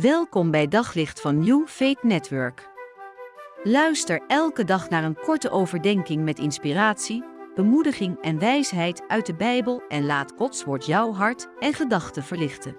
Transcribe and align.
Welkom 0.00 0.50
bij 0.50 0.68
Daglicht 0.68 1.20
van 1.20 1.38
New 1.38 1.66
Faith 1.66 2.02
Network. 2.02 2.68
Luister 3.62 4.22
elke 4.26 4.64
dag 4.64 4.88
naar 4.88 5.04
een 5.04 5.14
korte 5.14 5.50
overdenking 5.50 6.24
met 6.24 6.38
inspiratie, 6.38 7.24
bemoediging 7.54 8.20
en 8.20 8.38
wijsheid 8.38 9.02
uit 9.08 9.26
de 9.26 9.34
Bijbel 9.34 9.82
en 9.88 10.06
laat 10.06 10.32
Gods 10.36 10.64
woord 10.64 10.86
jouw 10.86 11.12
hart 11.12 11.48
en 11.58 11.72
gedachten 11.72 12.22
verlichten. 12.22 12.76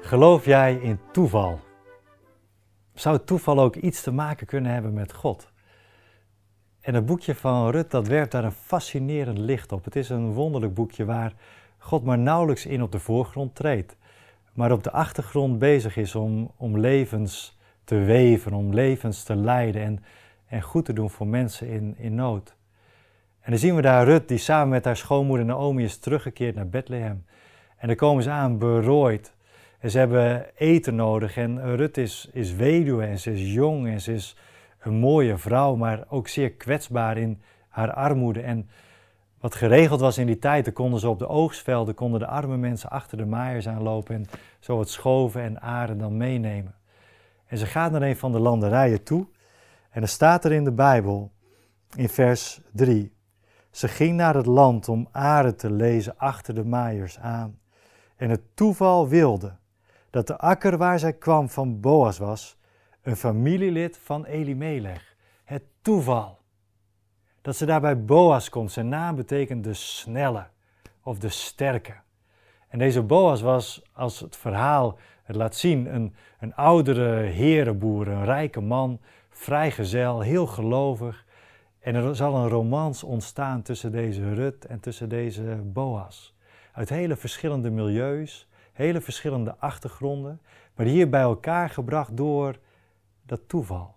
Geloof 0.00 0.44
jij 0.44 0.74
in 0.74 1.00
toeval? 1.12 1.60
Zou 2.94 3.18
toeval 3.24 3.60
ook 3.60 3.76
iets 3.76 4.02
te 4.02 4.10
maken 4.10 4.46
kunnen 4.46 4.72
hebben 4.72 4.92
met 4.92 5.12
God? 5.12 5.52
En 6.80 6.94
het 6.94 7.06
boekje 7.06 7.34
van 7.34 7.70
Rut, 7.70 7.90
dat 7.90 8.08
werpt 8.08 8.32
daar 8.32 8.44
een 8.44 8.52
fascinerend 8.52 9.38
licht 9.38 9.72
op. 9.72 9.84
Het 9.84 9.96
is 9.96 10.08
een 10.08 10.32
wonderlijk 10.32 10.74
boekje 10.74 11.04
waar 11.04 11.34
God 11.78 12.04
maar 12.04 12.18
nauwelijks 12.18 12.66
in 12.66 12.82
op 12.82 12.92
de 12.92 12.98
voorgrond 12.98 13.54
treedt 13.54 13.96
maar 14.54 14.72
op 14.72 14.82
de 14.82 14.90
achtergrond 14.90 15.58
bezig 15.58 15.96
is 15.96 16.14
om, 16.14 16.50
om 16.56 16.78
levens 16.78 17.58
te 17.84 17.98
weven, 17.98 18.52
om 18.52 18.74
levens 18.74 19.22
te 19.22 19.36
leiden 19.36 19.82
en, 19.82 20.04
en 20.46 20.62
goed 20.62 20.84
te 20.84 20.92
doen 20.92 21.10
voor 21.10 21.26
mensen 21.26 21.68
in, 21.68 21.94
in 21.98 22.14
nood. 22.14 22.56
En 23.40 23.50
dan 23.50 23.58
zien 23.58 23.74
we 23.74 23.82
daar 23.82 24.04
Rut, 24.04 24.28
die 24.28 24.38
samen 24.38 24.68
met 24.68 24.84
haar 24.84 24.96
schoonmoeder 24.96 25.46
Naomi 25.46 25.84
is 25.84 25.98
teruggekeerd 25.98 26.54
naar 26.54 26.68
Bethlehem. 26.68 27.24
En 27.76 27.86
dan 27.86 27.96
komen 27.96 28.22
ze 28.22 28.30
aan 28.30 28.58
berooid. 28.58 29.34
En 29.78 29.90
ze 29.90 29.98
hebben 29.98 30.46
eten 30.56 30.94
nodig. 30.94 31.36
En 31.36 31.76
Rut 31.76 31.96
is, 31.96 32.28
is 32.32 32.54
weduwe 32.54 33.04
en 33.04 33.18
ze 33.18 33.32
is 33.32 33.52
jong 33.52 33.86
en 33.86 34.00
ze 34.00 34.12
is 34.12 34.36
een 34.80 34.94
mooie 34.94 35.36
vrouw, 35.38 35.76
maar 35.76 36.04
ook 36.08 36.28
zeer 36.28 36.52
kwetsbaar 36.52 37.16
in 37.16 37.42
haar 37.68 37.92
armoede. 37.92 38.40
En 38.40 38.68
wat 39.44 39.54
geregeld 39.54 40.00
was 40.00 40.18
in 40.18 40.26
die 40.26 40.38
tijd, 40.38 40.64
dan 40.64 40.74
konden 40.74 41.00
ze 41.00 41.08
op 41.08 41.18
de 41.18 41.28
oogstvelden, 41.28 41.94
konden 41.94 42.20
de 42.20 42.26
arme 42.26 42.56
mensen 42.56 42.90
achter 42.90 43.16
de 43.16 43.26
maaiers 43.26 43.68
aanlopen 43.68 44.14
en 44.14 44.26
zo 44.58 44.76
wat 44.76 44.88
schoven 44.88 45.42
en 45.42 45.60
aren 45.60 45.98
dan 45.98 46.16
meenemen. 46.16 46.74
En 47.46 47.58
ze 47.58 47.66
gaat 47.66 47.92
naar 47.92 48.02
een 48.02 48.16
van 48.16 48.32
de 48.32 48.38
landerijen 48.38 49.02
toe 49.02 49.26
en 49.90 50.02
er 50.02 50.08
staat 50.08 50.44
er 50.44 50.52
in 50.52 50.64
de 50.64 50.72
Bijbel, 50.72 51.32
in 51.96 52.08
vers 52.08 52.60
3, 52.72 53.12
ze 53.70 53.88
ging 53.88 54.16
naar 54.16 54.34
het 54.34 54.46
land 54.46 54.88
om 54.88 55.08
aren 55.12 55.56
te 55.56 55.70
lezen 55.72 56.18
achter 56.18 56.54
de 56.54 56.64
maaiers 56.64 57.18
aan. 57.18 57.58
En 58.16 58.30
het 58.30 58.42
toeval 58.54 59.08
wilde 59.08 59.56
dat 60.10 60.26
de 60.26 60.38
akker 60.38 60.76
waar 60.76 60.98
zij 60.98 61.12
kwam 61.12 61.48
van 61.48 61.80
Boas 61.80 62.18
was, 62.18 62.56
een 63.02 63.16
familielid 63.16 63.98
van 63.98 64.24
Elimelech. 64.24 65.16
Het 65.44 65.62
toeval 65.82 66.42
dat 67.44 67.56
ze 67.56 67.66
daar 67.66 67.80
bij 67.80 68.04
Boas 68.04 68.48
komt. 68.48 68.72
Zijn 68.72 68.88
naam 68.88 69.16
betekent 69.16 69.64
de 69.64 69.74
snelle 69.74 70.46
of 71.02 71.18
de 71.18 71.28
sterke. 71.28 71.94
En 72.68 72.78
deze 72.78 73.02
Boas 73.02 73.40
was, 73.40 73.82
als 73.92 74.20
het 74.20 74.36
verhaal 74.36 74.98
het 75.22 75.36
laat 75.36 75.56
zien, 75.56 75.94
een, 75.94 76.14
een 76.38 76.54
oudere 76.54 77.20
herenboer, 77.20 78.08
een 78.08 78.24
rijke 78.24 78.60
man, 78.60 79.00
vrijgezel, 79.30 80.20
heel 80.20 80.46
gelovig. 80.46 81.24
En 81.78 81.94
er 81.94 82.16
zal 82.16 82.36
een 82.36 82.48
romans 82.48 83.02
ontstaan 83.02 83.62
tussen 83.62 83.92
deze 83.92 84.34
Rut 84.34 84.64
en 84.66 84.80
tussen 84.80 85.08
deze 85.08 85.60
Boas. 85.64 86.36
Uit 86.72 86.88
hele 86.88 87.16
verschillende 87.16 87.70
milieus, 87.70 88.48
hele 88.72 89.00
verschillende 89.00 89.56
achtergronden, 89.58 90.40
maar 90.74 90.86
hier 90.86 91.08
bij 91.08 91.20
elkaar 91.20 91.70
gebracht 91.70 92.16
door 92.16 92.58
dat 93.26 93.40
toeval. 93.48 93.93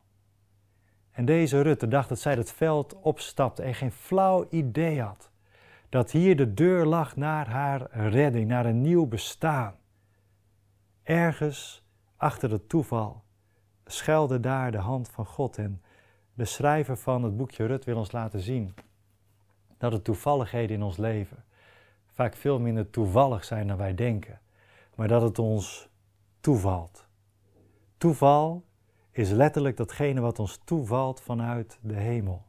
En 1.18 1.26
deze 1.26 1.62
Rutte 1.62 1.88
dacht 1.88 2.10
dat 2.10 2.20
zij 2.20 2.34
het 2.34 2.52
veld 2.52 2.96
opstapte 3.02 3.62
en 3.62 3.76
geen 3.76 3.92
flauw 3.92 4.48
idee 4.50 5.02
had 5.02 5.32
dat 5.90 6.12
hier 6.12 6.36
de 6.36 6.54
deur 6.54 6.86
lag 6.86 7.16
naar 7.16 7.50
haar 7.50 7.92
redding, 7.92 8.48
naar 8.48 8.66
een 8.66 8.82
nieuw 8.82 9.06
bestaan. 9.06 9.76
Ergens 11.04 11.84
achter 12.18 12.52
het 12.52 12.70
toeval 12.70 13.24
schuilde 13.86 14.40
daar 14.40 14.72
de 14.72 14.78
hand 14.78 15.10
van 15.10 15.26
God 15.26 15.58
en 15.58 15.82
de 16.34 16.46
schrijver 16.46 16.98
van 16.98 17.24
het 17.24 17.38
boekje 17.38 17.66
Rut 17.66 17.86
wil 17.86 17.98
ons 17.98 18.12
laten 18.12 18.40
zien 18.40 18.76
dat 19.78 19.92
de 19.92 20.02
toevalligheden 20.02 20.76
in 20.76 20.84
ons 20.84 20.98
leven 20.98 21.44
vaak 22.06 22.36
veel 22.36 22.60
minder 22.60 22.90
toevallig 22.90 23.44
zijn 23.44 23.68
dan 23.68 23.78
wij 23.78 23.96
denken, 23.96 24.40
maar 24.96 25.08
dat 25.08 25.22
het 25.22 25.40
ons 25.40 25.90
toevalt. 26.40 27.08
Toeval 27.98 28.67
is 29.18 29.30
letterlijk 29.30 29.78
datgene 29.78 30.22
wat 30.22 30.40
ons 30.40 30.60
toevalt 30.64 31.22
vanuit 31.22 31.80
de 31.82 31.94
hemel. 31.94 32.46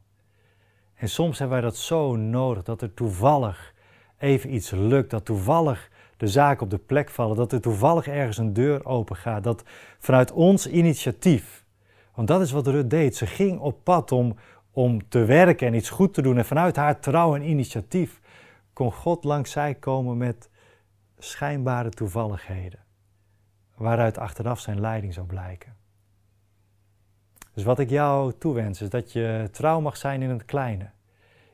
En 0.93 1.09
soms 1.09 1.39
hebben 1.39 1.61
wij 1.61 1.69
dat 1.69 1.77
zo 1.77 2.15
nodig, 2.15 2.63
dat 2.63 2.81
er 2.81 2.93
toevallig 2.93 3.73
even 4.17 4.53
iets 4.53 4.71
lukt, 4.71 5.09
dat 5.09 5.25
toevallig 5.25 5.91
de 6.17 6.27
zaken 6.27 6.63
op 6.63 6.69
de 6.69 6.77
plek 6.77 7.09
vallen, 7.09 7.35
dat 7.35 7.51
er 7.51 7.61
toevallig 7.61 8.07
ergens 8.07 8.37
een 8.37 8.53
deur 8.53 8.85
open 8.85 9.15
gaat, 9.15 9.43
dat 9.43 9.63
vanuit 9.99 10.31
ons 10.31 10.67
initiatief, 10.67 11.65
want 12.15 12.27
dat 12.27 12.41
is 12.41 12.51
wat 12.51 12.67
Rut 12.67 12.89
deed, 12.89 13.15
ze 13.15 13.25
ging 13.25 13.59
op 13.59 13.83
pad 13.83 14.11
om, 14.11 14.35
om 14.71 15.09
te 15.09 15.25
werken 15.25 15.67
en 15.67 15.73
iets 15.73 15.89
goed 15.89 16.13
te 16.13 16.21
doen 16.21 16.37
en 16.37 16.45
vanuit 16.45 16.75
haar 16.75 16.99
trouw 16.99 17.35
en 17.35 17.49
initiatief 17.49 18.21
kon 18.73 18.91
God 18.91 19.23
langs 19.23 19.51
zij 19.51 19.75
komen 19.75 20.17
met 20.17 20.49
schijnbare 21.17 21.89
toevalligheden, 21.89 22.79
waaruit 23.75 24.17
achteraf 24.17 24.59
zijn 24.59 24.79
leiding 24.79 25.13
zou 25.13 25.25
blijken. 25.25 25.75
Dus 27.59 27.67
wat 27.67 27.79
ik 27.79 27.89
jou 27.89 28.33
toewens 28.37 28.81
is 28.81 28.89
dat 28.89 29.11
je 29.11 29.47
trouw 29.51 29.79
mag 29.79 29.97
zijn 29.97 30.21
in 30.21 30.29
het 30.29 30.45
kleine. 30.45 30.89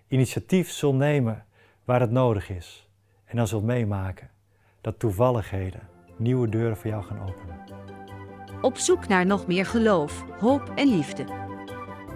Initiatief 0.07 0.71
zult 0.71 0.95
nemen 0.95 1.45
waar 1.85 1.99
het 1.99 2.11
nodig 2.11 2.49
is. 2.49 2.89
En 3.25 3.38
dan 3.38 3.47
zult 3.47 3.63
meemaken 3.63 4.29
dat 4.81 4.99
toevalligheden 4.99 5.79
nieuwe 6.17 6.49
deuren 6.49 6.77
voor 6.77 6.89
jou 6.89 7.03
gaan 7.03 7.19
openen. 7.19 7.59
Op 8.61 8.77
zoek 8.77 9.07
naar 9.07 9.25
nog 9.25 9.47
meer 9.47 9.66
geloof, 9.66 10.25
hoop 10.39 10.71
en 10.75 10.88
liefde. 10.88 11.25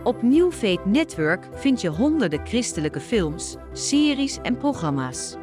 Op 0.04 0.22
New 0.22 0.52
Faith 0.52 0.86
Network 0.86 1.48
vind 1.54 1.82
je 1.82 1.90
honderden 1.90 2.46
christelijke 2.46 3.00
films, 3.00 3.56
series 3.74 4.38
en 4.42 4.58
programma's. 4.58 5.36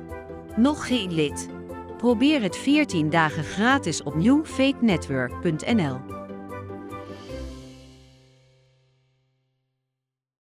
Nog 0.56 0.86
geen 0.86 1.12
lid? 1.12 1.48
Probeer 1.96 2.42
het 2.42 2.56
14 2.56 3.10
dagen 3.10 3.44
gratis 3.44 4.02
op 4.02 4.14
newfaithnetwork.nl. 4.14 6.16